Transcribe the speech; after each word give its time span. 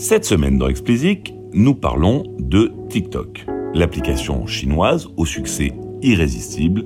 Cette 0.00 0.24
semaine 0.24 0.58
dans 0.58 0.68
Explicit, 0.68 1.34
nous 1.52 1.74
parlons 1.74 2.22
de 2.38 2.72
TikTok. 2.88 3.44
L'application 3.74 4.46
chinoise 4.46 5.08
au 5.16 5.26
succès 5.26 5.72
irrésistible 6.02 6.84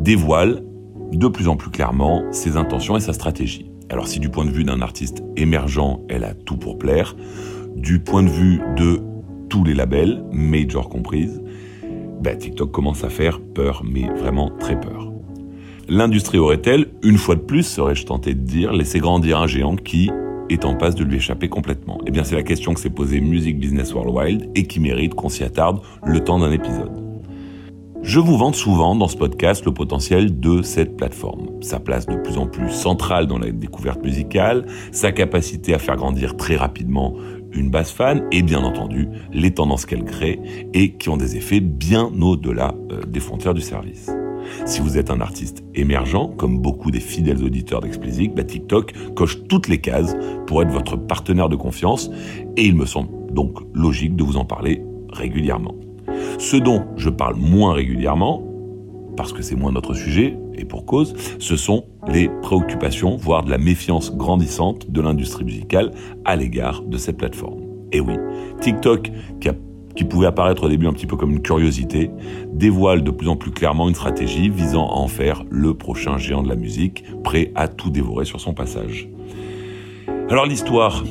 dévoile 0.00 0.64
de 1.12 1.28
plus 1.28 1.46
en 1.46 1.54
plus 1.54 1.70
clairement 1.70 2.24
ses 2.32 2.56
intentions 2.56 2.96
et 2.96 3.00
sa 3.00 3.12
stratégie. 3.12 3.70
Alors 3.90 4.08
si 4.08 4.18
du 4.18 4.28
point 4.28 4.44
de 4.44 4.50
vue 4.50 4.64
d'un 4.64 4.82
artiste 4.82 5.22
émergent, 5.36 6.00
elle 6.08 6.24
a 6.24 6.34
tout 6.34 6.56
pour 6.56 6.78
plaire, 6.78 7.14
du 7.76 8.00
point 8.00 8.24
de 8.24 8.28
vue 8.28 8.60
de 8.76 9.02
tous 9.48 9.62
les 9.62 9.74
labels, 9.74 10.24
major 10.32 10.88
comprises, 10.88 11.40
bah, 12.20 12.34
TikTok 12.34 12.72
commence 12.72 13.04
à 13.04 13.08
faire 13.08 13.40
peur, 13.40 13.84
mais 13.88 14.08
vraiment 14.18 14.50
très 14.58 14.80
peur. 14.80 15.12
L'industrie 15.88 16.38
aurait-elle, 16.38 16.88
une 17.04 17.18
fois 17.18 17.36
de 17.36 17.40
plus, 17.40 17.62
serais-je 17.62 18.04
tenté 18.04 18.34
de 18.34 18.40
dire, 18.40 18.72
laissé 18.72 18.98
grandir 18.98 19.38
un 19.38 19.46
géant 19.46 19.76
qui, 19.76 20.10
est 20.50 20.64
en 20.64 20.74
passe 20.74 20.94
de 20.94 21.04
lui 21.04 21.16
échapper 21.16 21.48
complètement 21.48 22.00
Eh 22.06 22.10
bien, 22.10 22.24
c'est 22.24 22.36
la 22.36 22.42
question 22.42 22.74
que 22.74 22.80
s'est 22.80 22.90
posée 22.90 23.20
Music 23.20 23.58
Business 23.58 23.92
Worldwide 23.92 24.50
et 24.54 24.64
qui 24.64 24.80
mérite 24.80 25.14
qu'on 25.14 25.28
s'y 25.28 25.44
attarde 25.44 25.80
le 26.04 26.20
temps 26.20 26.38
d'un 26.38 26.52
épisode. 26.52 27.08
Je 28.02 28.20
vous 28.20 28.38
vante 28.38 28.54
souvent 28.54 28.94
dans 28.94 29.08
ce 29.08 29.16
podcast 29.16 29.64
le 29.66 29.74
potentiel 29.74 30.38
de 30.38 30.62
cette 30.62 30.96
plateforme, 30.96 31.60
sa 31.60 31.80
place 31.80 32.06
de 32.06 32.14
plus 32.16 32.38
en 32.38 32.46
plus 32.46 32.70
centrale 32.70 33.26
dans 33.26 33.38
la 33.38 33.50
découverte 33.50 34.02
musicale, 34.02 34.66
sa 34.92 35.10
capacité 35.10 35.74
à 35.74 35.78
faire 35.78 35.96
grandir 35.96 36.36
très 36.36 36.56
rapidement 36.56 37.14
une 37.52 37.70
base 37.70 37.90
fan 37.90 38.24
et 38.30 38.42
bien 38.42 38.62
entendu 38.62 39.08
les 39.32 39.52
tendances 39.52 39.84
qu'elle 39.84 40.04
crée 40.04 40.40
et 40.74 40.92
qui 40.92 41.08
ont 41.08 41.16
des 41.16 41.36
effets 41.36 41.60
bien 41.60 42.10
au-delà 42.20 42.74
euh, 42.92 43.00
des 43.06 43.20
frontières 43.20 43.54
du 43.54 43.60
service. 43.60 44.10
Si 44.64 44.80
vous 44.80 44.98
êtes 44.98 45.10
un 45.10 45.20
artiste 45.20 45.64
émergent, 45.74 46.30
comme 46.36 46.58
beaucoup 46.58 46.90
des 46.90 47.00
fidèles 47.00 47.42
auditeurs 47.42 47.80
d'Explicit, 47.80 48.34
bah, 48.34 48.44
TikTok 48.44 48.92
coche 49.14 49.38
toutes 49.48 49.68
les 49.68 49.80
cases 49.80 50.16
pour 50.46 50.62
être 50.62 50.70
votre 50.70 50.96
partenaire 50.96 51.48
de 51.48 51.56
confiance 51.56 52.10
et 52.56 52.64
il 52.64 52.74
me 52.74 52.86
semble 52.86 53.10
donc 53.32 53.58
logique 53.74 54.16
de 54.16 54.24
vous 54.24 54.36
en 54.36 54.44
parler 54.44 54.82
régulièrement. 55.10 55.74
Ce 56.38 56.56
dont 56.56 56.84
je 56.96 57.10
parle 57.10 57.36
moins 57.36 57.72
régulièrement, 57.72 58.42
parce 59.16 59.32
que 59.32 59.42
c'est 59.42 59.56
moins 59.56 59.72
notre 59.72 59.94
sujet, 59.94 60.36
et 60.56 60.64
pour 60.64 60.86
cause, 60.86 61.14
ce 61.38 61.56
sont 61.56 61.84
les 62.06 62.28
préoccupations, 62.42 63.16
voire 63.16 63.42
de 63.42 63.50
la 63.50 63.58
méfiance 63.58 64.14
grandissante 64.16 64.90
de 64.90 65.00
l'industrie 65.00 65.44
musicale 65.44 65.92
à 66.24 66.36
l'égard 66.36 66.82
de 66.82 66.96
cette 66.98 67.16
plateforme. 67.16 67.60
Et 67.92 68.00
oui, 68.00 68.14
TikTok, 68.60 69.10
qui 69.40 69.48
a 69.48 69.54
qui 69.98 70.04
pouvait 70.04 70.28
apparaître 70.28 70.62
au 70.62 70.68
début 70.68 70.86
un 70.86 70.92
petit 70.92 71.08
peu 71.08 71.16
comme 71.16 71.32
une 71.32 71.42
curiosité, 71.42 72.12
dévoile 72.52 73.02
de 73.02 73.10
plus 73.10 73.26
en 73.26 73.34
plus 73.34 73.50
clairement 73.50 73.88
une 73.88 73.96
stratégie 73.96 74.48
visant 74.48 74.86
à 74.86 74.92
en 74.92 75.08
faire 75.08 75.42
le 75.50 75.74
prochain 75.74 76.18
géant 76.18 76.44
de 76.44 76.48
la 76.48 76.54
musique, 76.54 77.02
prêt 77.24 77.50
à 77.56 77.66
tout 77.66 77.90
dévorer 77.90 78.24
sur 78.24 78.40
son 78.40 78.54
passage. 78.54 79.08
Alors 80.30 80.46
l'histoire 80.46 81.02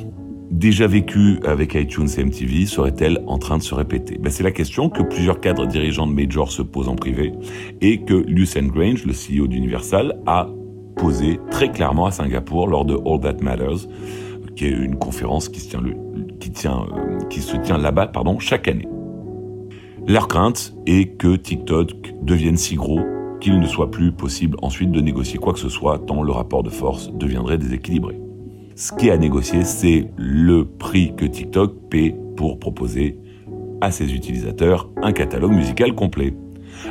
déjà 0.51 0.87
vécue 0.87 1.37
avec 1.43 1.73
iTunes 1.73 2.07
et 2.17 2.23
MTV 2.23 2.65
serait-elle 2.65 3.21
en 3.27 3.37
train 3.37 3.57
de 3.57 3.63
se 3.63 3.75
répéter? 3.75 4.17
Ben, 4.21 4.29
C'est 4.29 4.43
la 4.43 4.51
question 4.51 4.89
que 4.89 5.03
plusieurs 5.03 5.41
cadres 5.41 5.67
dirigeants 5.67 6.07
de 6.07 6.13
Major 6.13 6.49
se 6.49 6.61
posent 6.61 6.87
en 6.87 6.95
privé 6.95 7.33
et 7.81 8.05
que 8.05 8.13
Lucien 8.13 8.67
Grange, 8.67 9.03
le 9.05 9.11
CEO 9.11 9.47
d'Universal, 9.47 10.17
a 10.25 10.47
posé 10.95 11.41
très 11.51 11.71
clairement 11.71 12.05
à 12.05 12.11
Singapour 12.11 12.69
lors 12.69 12.85
de 12.85 12.95
All 13.05 13.19
That 13.19 13.43
Matters, 13.43 13.89
qui 14.57 14.65
est 14.65 14.71
une 14.71 14.97
conférence 14.97 15.47
qui 15.49 15.59
se 15.59 15.69
tient, 15.69 15.83
euh, 15.83 17.77
là-bas 17.77 18.11
chaque 18.39 18.67
année. 18.67 18.87
Leur 20.07 20.27
crainte 20.27 20.73
est 20.85 21.17
que 21.17 21.35
TikTok 21.35 22.15
devienne 22.23 22.57
si 22.57 22.75
gros 22.75 23.01
qu'il 23.39 23.59
ne 23.59 23.67
soit 23.67 23.91
plus 23.91 24.11
possible 24.11 24.57
ensuite 24.61 24.91
de 24.91 24.99
négocier 24.99 25.37
quoi 25.37 25.53
que 25.53 25.59
ce 25.59 25.69
soit 25.69 25.99
tant 25.99 26.23
le 26.23 26.31
rapport 26.31 26.63
de 26.63 26.69
force 26.69 27.11
deviendrait 27.13 27.59
déséquilibré. 27.59 28.19
Ce 28.75 28.91
qui 28.93 29.09
est 29.09 29.11
à 29.11 29.17
négocier, 29.17 29.63
c'est 29.63 30.09
le 30.17 30.65
prix 30.65 31.13
que 31.15 31.25
TikTok 31.25 31.89
paie 31.89 32.15
pour 32.35 32.57
proposer 32.57 33.19
à 33.81 33.91
ses 33.91 34.13
utilisateurs 34.13 34.89
un 35.03 35.11
catalogue 35.11 35.53
musical 35.53 35.93
complet. 35.93 36.33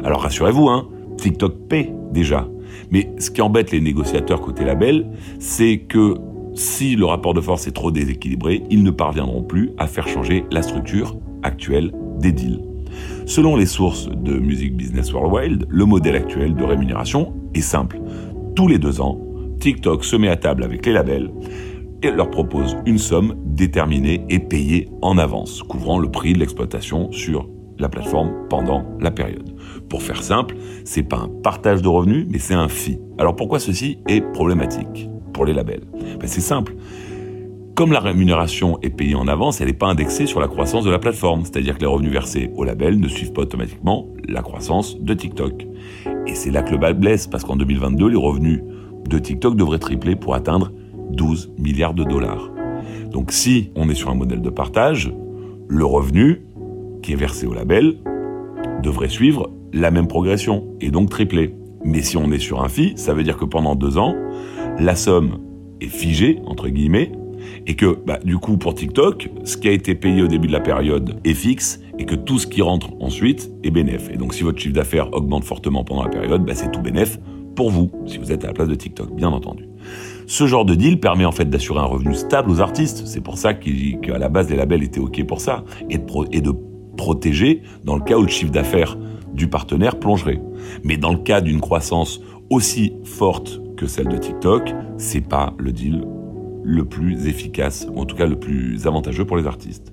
Alors 0.04 0.22
rassurez-vous, 0.22 0.68
hein, 0.68 0.88
TikTok 1.16 1.68
paie 1.68 1.92
déjà. 2.12 2.48
Mais 2.90 3.12
ce 3.18 3.30
qui 3.30 3.42
embête 3.42 3.72
les 3.72 3.80
négociateurs 3.80 4.40
côté 4.40 4.64
label, 4.64 5.10
c'est 5.38 5.78
que 5.78 6.14
si 6.56 6.96
le 6.96 7.04
rapport 7.04 7.34
de 7.34 7.40
force 7.40 7.66
est 7.66 7.72
trop 7.72 7.90
déséquilibré, 7.90 8.62
ils 8.70 8.82
ne 8.82 8.90
parviendront 8.90 9.42
plus 9.42 9.70
à 9.78 9.86
faire 9.86 10.08
changer 10.08 10.44
la 10.50 10.62
structure 10.62 11.16
actuelle 11.42 11.92
des 12.18 12.32
deals. 12.32 12.62
Selon 13.26 13.56
les 13.56 13.66
sources 13.66 14.08
de 14.08 14.38
Music 14.38 14.74
Business 14.74 15.12
Worldwide, 15.12 15.66
le 15.68 15.84
modèle 15.84 16.16
actuel 16.16 16.54
de 16.54 16.64
rémunération 16.64 17.34
est 17.54 17.60
simple. 17.60 18.00
Tous 18.54 18.68
les 18.68 18.78
deux 18.78 19.00
ans, 19.00 19.20
TikTok 19.60 20.04
se 20.04 20.16
met 20.16 20.28
à 20.28 20.36
table 20.36 20.64
avec 20.64 20.86
les 20.86 20.92
labels 20.92 21.30
et 22.02 22.10
leur 22.10 22.30
propose 22.30 22.76
une 22.86 22.98
somme 22.98 23.34
déterminée 23.44 24.24
et 24.30 24.38
payée 24.38 24.88
en 25.02 25.18
avance, 25.18 25.62
couvrant 25.62 25.98
le 25.98 26.10
prix 26.10 26.32
de 26.32 26.38
l'exploitation 26.38 27.12
sur 27.12 27.48
la 27.78 27.90
plateforme 27.90 28.32
pendant 28.48 28.84
la 29.00 29.10
période. 29.10 29.54
Pour 29.90 30.02
faire 30.02 30.22
simple, 30.22 30.56
c'est 30.84 31.02
pas 31.02 31.18
un 31.18 31.28
partage 31.28 31.82
de 31.82 31.88
revenus, 31.88 32.26
mais 32.30 32.38
c'est 32.38 32.54
un 32.54 32.68
fee. 32.68 32.98
Alors 33.18 33.36
pourquoi 33.36 33.58
ceci 33.58 33.98
est 34.08 34.22
problématique? 34.32 35.10
Les 35.44 35.52
labels 35.52 35.84
ben, 35.92 36.26
C'est 36.26 36.40
simple. 36.40 36.74
Comme 37.74 37.92
la 37.92 38.00
rémunération 38.00 38.78
est 38.80 38.90
payée 38.90 39.14
en 39.14 39.28
avance, 39.28 39.60
elle 39.60 39.66
n'est 39.66 39.74
pas 39.74 39.88
indexée 39.88 40.24
sur 40.24 40.40
la 40.40 40.48
croissance 40.48 40.84
de 40.84 40.90
la 40.90 40.98
plateforme. 40.98 41.44
C'est-à-dire 41.44 41.76
que 41.76 41.82
les 41.82 41.86
revenus 41.86 42.10
versés 42.10 42.50
au 42.56 42.64
label 42.64 42.98
ne 42.98 43.06
suivent 43.06 43.32
pas 43.32 43.42
automatiquement 43.42 44.08
la 44.26 44.40
croissance 44.40 44.98
de 44.98 45.12
TikTok. 45.12 45.66
Et 46.26 46.34
c'est 46.34 46.50
là 46.50 46.62
que 46.62 46.70
le 46.70 46.78
bal 46.78 46.94
blesse, 46.94 47.26
parce 47.26 47.44
qu'en 47.44 47.56
2022, 47.56 48.08
les 48.08 48.16
revenus 48.16 48.62
de 49.08 49.18
TikTok 49.18 49.56
devraient 49.56 49.78
tripler 49.78 50.16
pour 50.16 50.34
atteindre 50.34 50.72
12 51.10 51.52
milliards 51.58 51.94
de 51.94 52.04
dollars. 52.04 52.50
Donc 53.10 53.30
si 53.30 53.70
on 53.76 53.88
est 53.88 53.94
sur 53.94 54.10
un 54.10 54.14
modèle 54.14 54.40
de 54.40 54.50
partage, 54.50 55.12
le 55.68 55.84
revenu 55.84 56.46
qui 57.02 57.12
est 57.12 57.16
versé 57.16 57.46
au 57.46 57.54
label 57.54 57.98
devrait 58.82 59.08
suivre 59.08 59.50
la 59.72 59.90
même 59.90 60.08
progression 60.08 60.64
et 60.80 60.90
donc 60.90 61.10
tripler. 61.10 61.54
Mais 61.84 62.02
si 62.02 62.16
on 62.16 62.30
est 62.32 62.38
sur 62.38 62.62
un 62.62 62.68
fee, 62.68 62.94
ça 62.96 63.14
veut 63.14 63.22
dire 63.22 63.36
que 63.36 63.44
pendant 63.44 63.74
deux 63.74 63.98
ans, 63.98 64.14
la 64.78 64.96
somme 64.96 65.38
est 65.80 65.88
figée, 65.88 66.40
entre 66.46 66.68
guillemets, 66.68 67.12
et 67.66 67.74
que 67.74 67.98
bah, 68.06 68.18
du 68.24 68.38
coup 68.38 68.56
pour 68.56 68.74
TikTok, 68.74 69.30
ce 69.44 69.56
qui 69.56 69.68
a 69.68 69.72
été 69.72 69.94
payé 69.94 70.22
au 70.22 70.28
début 70.28 70.46
de 70.46 70.52
la 70.52 70.60
période 70.60 71.20
est 71.24 71.34
fixe 71.34 71.80
et 71.98 72.04
que 72.04 72.14
tout 72.14 72.38
ce 72.38 72.46
qui 72.46 72.62
rentre 72.62 72.90
ensuite 73.00 73.50
est 73.62 73.70
bénéf. 73.70 74.10
Et 74.12 74.16
donc 74.16 74.34
si 74.34 74.42
votre 74.42 74.58
chiffre 74.58 74.74
d'affaires 74.74 75.12
augmente 75.12 75.44
fortement 75.44 75.84
pendant 75.84 76.02
la 76.02 76.10
période, 76.10 76.44
bah, 76.44 76.54
c'est 76.54 76.70
tout 76.70 76.80
bénéf 76.80 77.18
pour 77.54 77.70
vous, 77.70 77.90
si 78.06 78.18
vous 78.18 78.32
êtes 78.32 78.44
à 78.44 78.48
la 78.48 78.52
place 78.52 78.68
de 78.68 78.74
TikTok, 78.74 79.14
bien 79.14 79.28
entendu. 79.28 79.64
Ce 80.26 80.46
genre 80.46 80.64
de 80.64 80.74
deal 80.74 81.00
permet 81.00 81.24
en 81.24 81.32
fait 81.32 81.48
d'assurer 81.48 81.80
un 81.80 81.84
revenu 81.84 82.14
stable 82.14 82.50
aux 82.50 82.60
artistes. 82.60 83.06
C'est 83.06 83.22
pour 83.22 83.38
ça 83.38 83.54
qu'à 83.54 84.18
la 84.18 84.28
base 84.28 84.50
les 84.50 84.56
labels 84.56 84.82
étaient 84.82 85.00
OK 85.00 85.24
pour 85.24 85.40
ça. 85.40 85.64
Et 85.88 85.96
de, 85.96 86.04
et 86.32 86.40
de 86.42 86.52
protéger 86.96 87.62
dans 87.84 87.96
le 87.96 88.02
cas 88.02 88.18
où 88.18 88.22
le 88.22 88.28
chiffre 88.28 88.52
d'affaires 88.52 88.98
du 89.32 89.48
partenaire 89.48 89.98
plongerait. 89.98 90.40
Mais 90.84 90.96
dans 90.96 91.12
le 91.12 91.18
cas 91.18 91.40
d'une 91.40 91.60
croissance 91.60 92.20
aussi 92.50 92.92
forte 93.04 93.60
que 93.76 93.86
celle 93.86 94.08
de 94.08 94.16
TikTok, 94.16 94.74
c'est 94.96 95.26
pas 95.26 95.54
le 95.58 95.72
deal 95.72 96.04
le 96.64 96.84
plus 96.84 97.28
efficace, 97.28 97.86
ou 97.94 98.00
en 98.00 98.06
tout 98.06 98.16
cas 98.16 98.26
le 98.26 98.38
plus 98.38 98.88
avantageux 98.88 99.24
pour 99.24 99.36
les 99.36 99.46
artistes. 99.46 99.92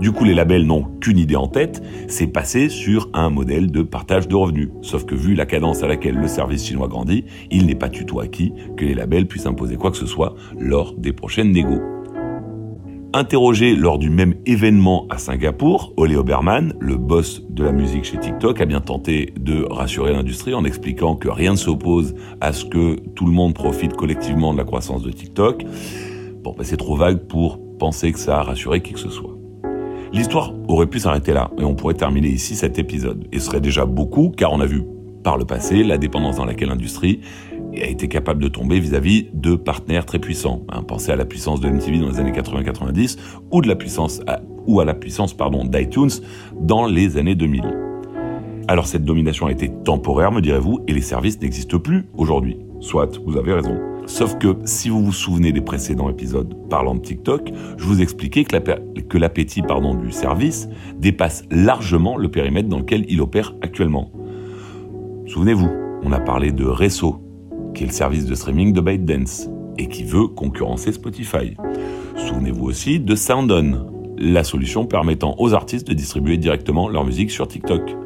Du 0.00 0.10
coup, 0.10 0.24
les 0.24 0.32
labels 0.32 0.66
n'ont 0.66 0.84
qu'une 1.00 1.18
idée 1.18 1.36
en 1.36 1.48
tête, 1.48 1.82
c'est 2.08 2.26
passer 2.26 2.70
sur 2.70 3.10
un 3.12 3.28
modèle 3.28 3.70
de 3.70 3.82
partage 3.82 4.26
de 4.26 4.34
revenus. 4.34 4.70
Sauf 4.80 5.04
que 5.04 5.14
vu 5.14 5.34
la 5.34 5.44
cadence 5.44 5.82
à 5.82 5.86
laquelle 5.86 6.16
le 6.16 6.26
service 6.26 6.64
chinois 6.64 6.88
grandit, 6.88 7.24
il 7.50 7.66
n'est 7.66 7.74
pas 7.74 7.90
du 7.90 8.06
tout 8.06 8.20
acquis 8.20 8.54
que 8.76 8.86
les 8.86 8.94
labels 8.94 9.26
puissent 9.26 9.46
imposer 9.46 9.76
quoi 9.76 9.90
que 9.90 9.98
ce 9.98 10.06
soit 10.06 10.34
lors 10.58 10.94
des 10.94 11.12
prochaines 11.12 11.52
négos. 11.52 11.82
Interrogé 13.16 13.76
lors 13.76 14.00
du 14.00 14.10
même 14.10 14.34
événement 14.44 15.06
à 15.08 15.18
Singapour, 15.18 15.92
Ole 15.96 16.16
Obermann, 16.16 16.74
le 16.80 16.96
boss 16.96 17.44
de 17.48 17.62
la 17.62 17.70
musique 17.70 18.02
chez 18.02 18.18
TikTok, 18.18 18.60
a 18.60 18.64
bien 18.64 18.80
tenté 18.80 19.32
de 19.38 19.64
rassurer 19.70 20.12
l'industrie 20.12 20.52
en 20.52 20.64
expliquant 20.64 21.14
que 21.14 21.28
rien 21.28 21.52
ne 21.52 21.56
s'oppose 21.56 22.16
à 22.40 22.52
ce 22.52 22.64
que 22.64 22.96
tout 23.14 23.26
le 23.26 23.30
monde 23.30 23.54
profite 23.54 23.92
collectivement 23.92 24.52
de 24.52 24.58
la 24.58 24.64
croissance 24.64 25.04
de 25.04 25.12
TikTok. 25.12 25.64
Bon, 26.42 26.56
ben 26.58 26.64
c'est 26.64 26.76
trop 26.76 26.96
vague 26.96 27.18
pour 27.28 27.60
penser 27.78 28.10
que 28.10 28.18
ça 28.18 28.40
a 28.40 28.42
rassuré 28.42 28.82
qui 28.82 28.94
que 28.94 28.98
ce 28.98 29.10
soit. 29.10 29.38
L'histoire 30.12 30.52
aurait 30.66 30.88
pu 30.88 30.98
s'arrêter 30.98 31.34
là, 31.34 31.52
et 31.56 31.62
on 31.62 31.76
pourrait 31.76 31.94
terminer 31.94 32.30
ici 32.30 32.56
cet 32.56 32.80
épisode. 32.80 33.28
Et 33.30 33.38
ce 33.38 33.46
serait 33.46 33.60
déjà 33.60 33.86
beaucoup, 33.86 34.30
car 34.36 34.52
on 34.52 34.58
a 34.58 34.66
vu 34.66 34.82
par 35.22 35.38
le 35.38 35.44
passé 35.44 35.84
la 35.84 35.98
dépendance 35.98 36.36
dans 36.36 36.46
laquelle 36.46 36.68
l'industrie 36.68 37.20
a 37.82 37.86
été 37.86 38.08
capable 38.08 38.42
de 38.42 38.48
tomber 38.48 38.80
vis-à-vis 38.80 39.28
de 39.32 39.54
partenaires 39.54 40.06
très 40.06 40.18
puissants. 40.18 40.62
Hein, 40.70 40.82
pensez 40.82 41.12
à 41.12 41.16
la 41.16 41.24
puissance 41.24 41.60
de 41.60 41.68
MTV 41.68 41.98
dans 41.98 42.08
les 42.08 42.18
années 42.18 42.32
80-90 42.32 43.18
ou 43.50 43.60
à, 44.80 44.84
la 44.84 44.94
puissance 44.94 45.34
pardon 45.34 45.64
d'iTunes 45.64 46.10
dans 46.60 46.86
les 46.86 47.16
années 47.16 47.34
2000. 47.34 47.62
Alors 48.66 48.86
cette 48.86 49.04
domination 49.04 49.46
a 49.46 49.52
été 49.52 49.70
temporaire, 49.84 50.32
me 50.32 50.40
direz-vous, 50.40 50.80
et 50.88 50.92
les 50.92 51.02
services 51.02 51.40
n'existent 51.40 51.78
plus 51.78 52.06
aujourd'hui. 52.16 52.58
Soit, 52.80 53.18
vous 53.24 53.36
avez 53.36 53.52
raison. 53.52 53.78
Sauf 54.06 54.38
que 54.38 54.56
si 54.64 54.90
vous 54.90 55.02
vous 55.02 55.12
souvenez 55.12 55.52
des 55.52 55.60
précédents 55.60 56.10
épisodes 56.10 56.54
parlant 56.68 56.94
de 56.94 57.00
TikTok, 57.00 57.50
je 57.78 57.84
vous 57.84 58.02
expliquais 58.02 58.44
que 58.44 59.18
l'appétit 59.18 59.62
pardon, 59.62 59.94
du 59.94 60.12
service 60.12 60.68
dépasse 60.98 61.44
largement 61.50 62.16
le 62.16 62.30
périmètre 62.30 62.68
dans 62.68 62.78
lequel 62.78 63.06
il 63.08 63.20
opère 63.20 63.54
actuellement. 63.62 64.10
Souvenez-vous, 65.26 65.70
on 66.02 66.12
a 66.12 66.20
parlé 66.20 66.52
de 66.52 66.64
Resso, 66.66 67.23
qui 67.74 67.84
est 67.84 67.86
le 67.86 67.92
service 67.92 68.26
de 68.26 68.34
streaming 68.34 68.72
de 68.72 68.80
ByteDance 68.80 69.48
et 69.78 69.88
qui 69.88 70.04
veut 70.04 70.28
concurrencer 70.28 70.92
Spotify. 70.92 71.56
Souvenez-vous 72.16 72.64
aussi 72.64 73.00
de 73.00 73.14
SoundOn, 73.14 73.90
la 74.18 74.44
solution 74.44 74.86
permettant 74.86 75.34
aux 75.38 75.54
artistes 75.54 75.86
de 75.86 75.94
distribuer 75.94 76.36
directement 76.36 76.88
leur 76.88 77.04
musique 77.04 77.30
sur 77.30 77.48
TikTok. 77.48 77.96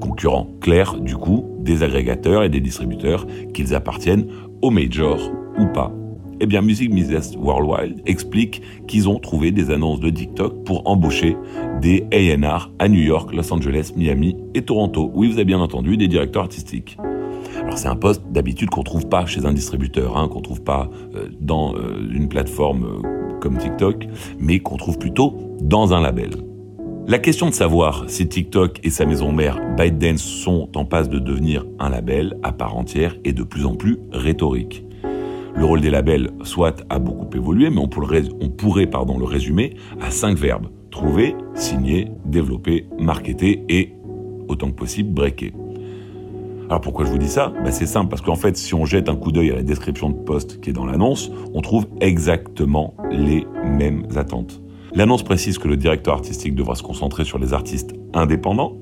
Concurrent 0.00 0.48
clair, 0.60 0.98
du 1.00 1.16
coup, 1.16 1.46
des 1.60 1.82
agrégateurs 1.82 2.42
et 2.42 2.48
des 2.48 2.60
distributeurs, 2.60 3.26
qu'ils 3.54 3.74
appartiennent 3.74 4.26
aux 4.60 4.70
majors 4.70 5.30
ou 5.58 5.66
pas. 5.66 5.92
Eh 6.40 6.46
bien, 6.46 6.62
Music 6.62 6.92
Business 6.92 7.36
Worldwide 7.36 8.02
explique 8.06 8.60
qu'ils 8.88 9.08
ont 9.08 9.18
trouvé 9.20 9.52
des 9.52 9.70
annonces 9.70 10.00
de 10.00 10.10
TikTok 10.10 10.64
pour 10.64 10.82
embaucher 10.88 11.36
des 11.80 12.06
A&R 12.12 12.72
à 12.80 12.88
New 12.88 13.00
York, 13.00 13.32
Los 13.32 13.52
Angeles, 13.52 13.92
Miami 13.96 14.36
et 14.54 14.62
Toronto. 14.62 15.10
Oui, 15.14 15.28
vous 15.28 15.34
avez 15.34 15.44
bien 15.44 15.60
entendu, 15.60 15.96
des 15.96 16.08
directeurs 16.08 16.42
artistiques. 16.42 16.98
C'est 17.76 17.88
un 17.88 17.96
poste 17.96 18.22
d'habitude 18.30 18.70
qu'on 18.70 18.82
trouve 18.82 19.08
pas 19.08 19.26
chez 19.26 19.44
un 19.44 19.52
distributeur, 19.52 20.16
hein, 20.16 20.28
qu'on 20.28 20.40
trouve 20.40 20.62
pas 20.62 20.90
euh, 21.14 21.28
dans 21.40 21.74
euh, 21.74 22.08
une 22.10 22.28
plateforme 22.28 22.84
euh, 22.84 23.38
comme 23.40 23.58
TikTok, 23.58 24.06
mais 24.38 24.60
qu'on 24.60 24.76
trouve 24.76 24.98
plutôt 24.98 25.36
dans 25.60 25.92
un 25.92 26.00
label. 26.00 26.30
La 27.06 27.18
question 27.18 27.48
de 27.48 27.54
savoir 27.54 28.04
si 28.06 28.26
TikTok 28.28 28.80
et 28.82 28.90
sa 28.90 29.04
maison 29.04 29.32
mère 29.32 29.60
ByteDance 29.76 30.22
sont 30.22 30.70
en 30.74 30.84
passe 30.84 31.08
de 31.08 31.18
devenir 31.18 31.66
un 31.78 31.90
label 31.90 32.38
à 32.42 32.52
part 32.52 32.76
entière 32.76 33.16
est 33.24 33.32
de 33.32 33.42
plus 33.42 33.66
en 33.66 33.74
plus 33.74 33.98
rhétorique. 34.12 34.84
Le 35.56 35.64
rôle 35.64 35.80
des 35.80 35.90
labels, 35.90 36.30
soit 36.42 36.82
a 36.88 36.98
beaucoup 36.98 37.28
évolué, 37.36 37.70
mais 37.70 37.78
on, 37.78 37.88
pourrait 37.88 38.22
le 38.22 39.24
résumer 39.24 39.76
à 40.00 40.10
cinq 40.10 40.38
verbes. 40.38 40.68
Trouver, 40.90 41.36
signer, 41.54 42.08
développer, 42.24 42.86
marketer 42.98 43.62
et, 43.68 43.92
autant 44.48 44.70
que 44.70 44.76
possible, 44.76 45.12
breaker. 45.12 45.52
Alors 46.68 46.80
pourquoi 46.80 47.04
je 47.04 47.10
vous 47.10 47.18
dis 47.18 47.28
ça? 47.28 47.52
Bah 47.62 47.70
C'est 47.70 47.86
simple, 47.86 48.08
parce 48.08 48.22
qu'en 48.22 48.36
fait, 48.36 48.56
si 48.56 48.74
on 48.74 48.86
jette 48.86 49.08
un 49.08 49.16
coup 49.16 49.32
d'œil 49.32 49.50
à 49.50 49.56
la 49.56 49.62
description 49.62 50.08
de 50.08 50.14
poste 50.14 50.60
qui 50.60 50.70
est 50.70 50.72
dans 50.72 50.86
l'annonce, 50.86 51.30
on 51.52 51.60
trouve 51.60 51.86
exactement 52.00 52.94
les 53.10 53.46
mêmes 53.64 54.06
attentes. 54.16 54.62
L'annonce 54.94 55.22
précise 55.22 55.58
que 55.58 55.68
le 55.68 55.76
directeur 55.76 56.14
artistique 56.14 56.54
devra 56.54 56.74
se 56.74 56.82
concentrer 56.82 57.24
sur 57.24 57.38
les 57.38 57.52
artistes 57.52 57.94
indépendants. 58.14 58.76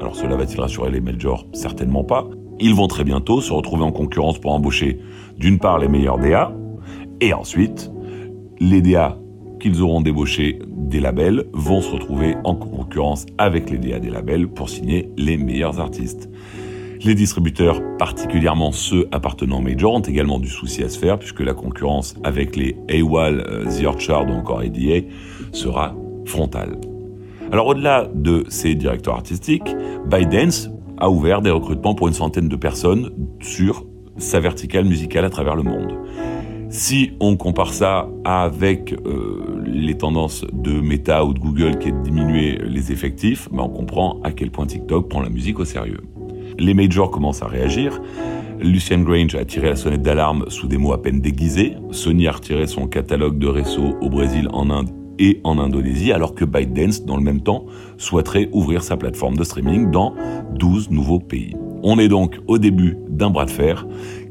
Alors 0.00 0.14
cela 0.14 0.36
va-t-il 0.36 0.60
rassurer 0.60 0.90
les 0.90 1.00
majors? 1.00 1.46
Certainement 1.52 2.04
pas. 2.04 2.28
Ils 2.60 2.74
vont 2.74 2.86
très 2.86 3.04
bientôt 3.04 3.40
se 3.40 3.52
retrouver 3.52 3.82
en 3.82 3.92
concurrence 3.92 4.38
pour 4.38 4.52
embaucher 4.52 5.00
d'une 5.36 5.58
part 5.58 5.78
les 5.78 5.88
meilleurs 5.88 6.18
DA, 6.18 6.52
et 7.20 7.32
ensuite 7.32 7.90
les 8.60 8.82
DA 8.82 9.18
qu'ils 9.60 9.82
auront 9.82 10.00
débauchés 10.00 10.58
des 10.68 11.00
labels 11.00 11.46
vont 11.52 11.80
se 11.80 11.90
retrouver 11.90 12.36
en 12.44 12.54
concurrence 12.54 13.26
avec 13.38 13.70
les 13.70 13.78
DA 13.78 13.98
des 13.98 14.10
labels 14.10 14.48
pour 14.48 14.68
signer 14.68 15.10
les 15.16 15.36
meilleurs 15.36 15.80
artistes. 15.80 16.30
Les 17.02 17.14
distributeurs, 17.14 17.80
particulièrement 17.98 18.72
ceux 18.72 19.06
appartenant 19.12 19.58
aux 19.58 19.62
majors, 19.62 19.94
ont 19.94 20.00
également 20.00 20.38
du 20.38 20.48
souci 20.48 20.82
à 20.82 20.88
se 20.88 20.98
faire 20.98 21.18
puisque 21.18 21.40
la 21.40 21.54
concurrence 21.54 22.14
avec 22.24 22.56
les 22.56 22.76
AWAL, 22.90 23.40
euh, 23.40 23.64
The 23.64 23.84
Orchard 23.84 24.26
ou 24.28 24.32
encore 24.32 24.60
ADA 24.60 25.06
sera 25.52 25.94
frontale. 26.24 26.78
Alors 27.52 27.68
au-delà 27.68 28.08
de 28.12 28.44
ces 28.48 28.74
directeurs 28.74 29.14
artistiques, 29.14 29.76
ByteDance 30.06 30.70
a 30.98 31.10
ouvert 31.10 31.42
des 31.42 31.50
recrutements 31.50 31.94
pour 31.94 32.08
une 32.08 32.14
centaine 32.14 32.48
de 32.48 32.56
personnes 32.56 33.10
sur 33.40 33.86
sa 34.16 34.40
verticale 34.40 34.84
musicale 34.84 35.24
à 35.24 35.30
travers 35.30 35.54
le 35.54 35.62
monde. 35.62 35.98
Si 36.68 37.12
on 37.20 37.36
compare 37.36 37.72
ça 37.72 38.08
avec 38.24 38.92
euh, 38.92 39.62
les 39.64 39.96
tendances 39.96 40.44
de 40.52 40.80
Meta 40.80 41.24
ou 41.24 41.32
de 41.32 41.38
Google 41.38 41.78
qui 41.78 41.88
est 41.88 41.92
de 41.92 42.02
diminuer 42.02 42.58
les 42.66 42.90
effectifs, 42.90 43.48
ben 43.52 43.62
on 43.62 43.68
comprend 43.68 44.20
à 44.24 44.32
quel 44.32 44.50
point 44.50 44.66
TikTok 44.66 45.08
prend 45.08 45.20
la 45.20 45.30
musique 45.30 45.60
au 45.60 45.64
sérieux. 45.64 46.00
Les 46.58 46.74
majors 46.74 47.10
commencent 47.10 47.42
à 47.42 47.46
réagir. 47.46 48.00
Lucien 48.60 49.00
Grange 49.00 49.34
a 49.34 49.44
tiré 49.44 49.68
la 49.68 49.76
sonnette 49.76 50.02
d'alarme 50.02 50.46
sous 50.48 50.66
des 50.66 50.78
mots 50.78 50.92
à 50.92 51.02
peine 51.02 51.20
déguisés. 51.20 51.74
Sony 51.90 52.26
a 52.26 52.32
retiré 52.32 52.66
son 52.66 52.86
catalogue 52.86 53.38
de 53.38 53.46
réseaux 53.46 53.96
au 54.00 54.08
Brésil, 54.08 54.48
en 54.52 54.70
Inde 54.70 54.90
et 55.18 55.40
en 55.44 55.58
Indonésie, 55.58 56.12
alors 56.12 56.34
que 56.34 56.44
ByteDance, 56.44 57.04
dans 57.04 57.16
le 57.16 57.22
même 57.22 57.40
temps, 57.40 57.66
souhaiterait 57.98 58.48
ouvrir 58.52 58.82
sa 58.82 58.96
plateforme 58.96 59.36
de 59.36 59.44
streaming 59.44 59.90
dans 59.90 60.14
12 60.54 60.90
nouveaux 60.90 61.20
pays. 61.20 61.54
On 61.82 61.98
est 61.98 62.08
donc 62.08 62.38
au 62.46 62.58
début 62.58 62.96
d'un 63.08 63.30
bras 63.30 63.44
de 63.44 63.50
fer 63.50 63.86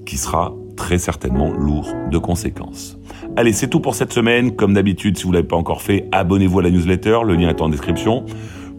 qui 0.05 0.17
sera 0.17 0.53
très 0.75 0.97
certainement 0.97 1.51
lourd 1.51 1.87
de 2.11 2.17
conséquences. 2.17 2.97
Allez, 3.37 3.53
c'est 3.53 3.69
tout 3.69 3.79
pour 3.79 3.95
cette 3.95 4.13
semaine. 4.13 4.55
Comme 4.55 4.73
d'habitude, 4.73 5.17
si 5.17 5.23
vous 5.23 5.29
ne 5.29 5.35
l'avez 5.35 5.47
pas 5.47 5.55
encore 5.55 5.81
fait, 5.81 6.07
abonnez-vous 6.11 6.59
à 6.59 6.63
la 6.63 6.69
newsletter, 6.69 7.19
le 7.25 7.35
lien 7.35 7.49
est 7.49 7.61
en 7.61 7.69
description. 7.69 8.25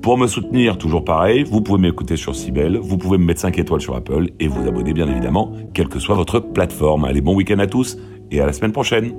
Pour 0.03 0.19
me 0.19 0.27
soutenir, 0.27 0.79
toujours 0.79 1.05
pareil, 1.05 1.43
vous 1.45 1.61
pouvez 1.61 1.81
m'écouter 1.81 2.17
sur 2.17 2.37
Sibel, 2.37 2.79
vous 2.79 2.97
pouvez 2.97 3.19
me 3.19 3.25
mettre 3.25 3.41
5 3.41 3.59
étoiles 3.59 3.81
sur 3.81 3.97
Apple 3.97 4.29
et 4.39 4.47
vous 4.47 4.67
abonner 4.69 4.93
bien 4.93 5.09
évidemment, 5.09 5.53
quelle 5.75 5.89
que 5.89 5.99
soit 5.99 6.15
votre 6.15 6.39
plateforme. 6.39 7.05
Allez, 7.05 7.21
bon 7.21 7.35
week-end 7.35 7.59
à 7.59 7.67
tous 7.67 7.99
et 8.31 8.41
à 8.41 8.47
la 8.47 8.53
semaine 8.53 8.73
prochaine. 8.73 9.13